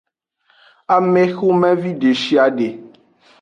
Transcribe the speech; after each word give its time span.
Amexomevi 0.95 1.91
deshiade. 2.01 2.67